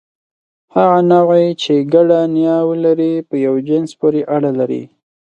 هغه 0.75 0.99
نوعې، 1.13 1.47
چې 1.61 1.73
ګډه 1.93 2.19
نیا 2.35 2.57
ولري، 2.69 3.13
په 3.29 3.35
یوه 3.45 3.59
جنس 3.67 3.91
پورې 3.99 4.21
اړه 4.35 4.51
لري. 4.59 4.83